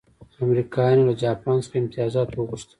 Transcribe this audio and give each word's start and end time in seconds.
امریکایانو 0.43 1.07
له 1.09 1.13
جاپان 1.23 1.57
څخه 1.63 1.75
امتیازات 1.81 2.29
وغوښتل. 2.31 2.69